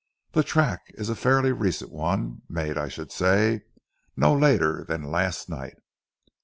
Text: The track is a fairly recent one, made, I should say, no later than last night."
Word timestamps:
The 0.31 0.41
track 0.43 0.85
is 0.95 1.09
a 1.09 1.15
fairly 1.15 1.51
recent 1.51 1.91
one, 1.91 2.41
made, 2.49 2.75
I 2.75 2.87
should 2.87 3.11
say, 3.11 3.65
no 4.17 4.33
later 4.35 4.83
than 4.83 5.03
last 5.11 5.47
night." 5.47 5.75